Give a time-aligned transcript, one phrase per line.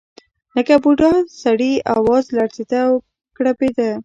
[0.55, 1.13] لکه د بوډا
[1.43, 2.93] سړي اواز لړزېده او
[3.37, 3.89] ګړبېده.